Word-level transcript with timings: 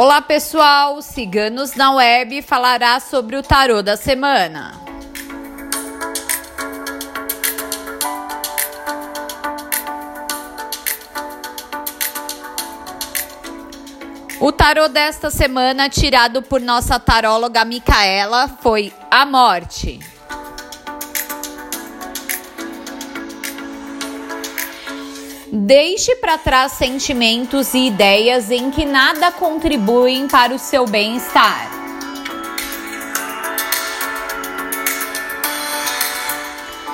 Olá 0.00 0.22
pessoal, 0.22 1.02
Ciganos 1.02 1.74
na 1.74 1.90
Web 1.96 2.40
falará 2.42 3.00
sobre 3.00 3.34
o 3.36 3.42
tarô 3.42 3.82
da 3.82 3.96
semana. 3.96 4.80
O 14.40 14.52
tarô 14.52 14.86
desta 14.86 15.32
semana, 15.32 15.90
tirado 15.90 16.42
por 16.42 16.60
nossa 16.60 17.00
taróloga 17.00 17.64
Micaela, 17.64 18.46
foi 18.46 18.92
a 19.10 19.26
morte. 19.26 19.98
Deixe 25.50 26.14
para 26.16 26.36
trás 26.36 26.72
sentimentos 26.72 27.72
e 27.72 27.86
ideias 27.86 28.50
em 28.50 28.70
que 28.70 28.84
nada 28.84 29.32
contribuem 29.32 30.28
para 30.28 30.54
o 30.54 30.58
seu 30.58 30.86
bem-estar. 30.86 31.70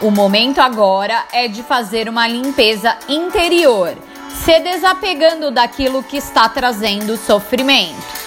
O 0.00 0.10
momento 0.10 0.60
agora 0.60 1.26
é 1.30 1.46
de 1.46 1.62
fazer 1.62 2.08
uma 2.08 2.26
limpeza 2.26 2.96
interior, 3.06 3.94
se 4.42 4.58
desapegando 4.60 5.50
daquilo 5.50 6.02
que 6.02 6.16
está 6.16 6.48
trazendo 6.48 7.18
sofrimento. 7.18 8.17